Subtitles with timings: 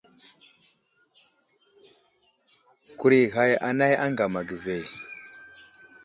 [2.97, 4.77] Kurag i ghag anay aŋgam age ve.